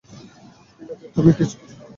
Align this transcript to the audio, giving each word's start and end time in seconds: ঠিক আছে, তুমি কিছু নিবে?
ঠিক 0.69 0.89
আছে, 0.93 1.05
তুমি 1.15 1.31
কিছু 1.37 1.55
নিবে? 1.59 1.83